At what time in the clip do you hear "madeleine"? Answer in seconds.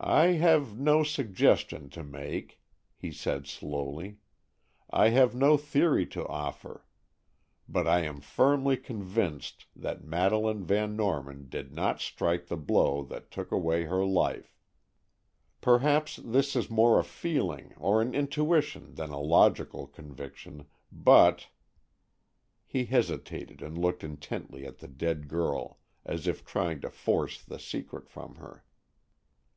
10.04-10.62